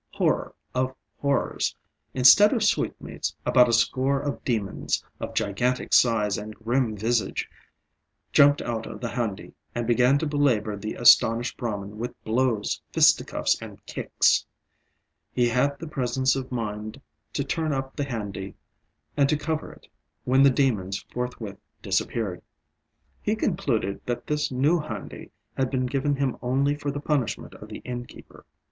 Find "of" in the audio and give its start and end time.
0.73-0.95, 2.53-2.63, 4.19-4.43, 5.19-5.35, 8.87-8.99, 16.35-16.51, 27.53-27.69